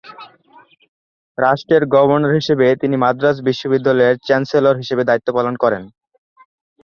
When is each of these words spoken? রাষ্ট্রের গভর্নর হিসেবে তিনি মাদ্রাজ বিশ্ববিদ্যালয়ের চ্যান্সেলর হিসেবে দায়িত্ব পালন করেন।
রাষ্ট্রের 1.37 1.83
গভর্নর 1.95 2.33
হিসেবে 2.39 2.67
তিনি 2.81 2.95
মাদ্রাজ 2.97 3.37
বিশ্ববিদ্যালয়ের 3.47 4.15
চ্যান্সেলর 4.27 4.75
হিসেবে 4.77 5.03
দায়িত্ব 5.05 5.29
পালন 5.37 5.55
করেন। 5.63 5.83